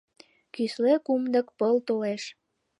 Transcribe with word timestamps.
Кӱсле 0.53 0.93
кумдык 1.05 1.47
пыл 1.57 1.75
толеш 1.87 2.23